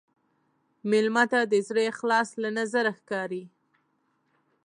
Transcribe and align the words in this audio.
مېلمه 0.89 1.23
ته 1.31 1.39
د 1.51 1.53
زړه 1.67 1.83
اخلاص 1.93 2.29
له 2.41 2.49
نظره 2.59 2.91
ښکاري. 2.99 3.43